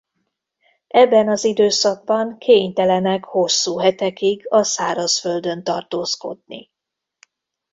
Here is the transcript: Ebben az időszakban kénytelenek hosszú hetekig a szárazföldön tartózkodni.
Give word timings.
Ebben 0.87 1.29
az 1.29 1.43
időszakban 1.43 2.37
kénytelenek 2.37 3.23
hosszú 3.23 3.77
hetekig 3.77 4.45
a 4.49 4.63
szárazföldön 4.63 5.63
tartózkodni. 5.63 6.69